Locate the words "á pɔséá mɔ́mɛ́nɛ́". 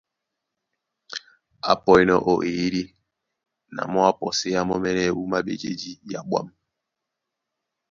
4.09-5.15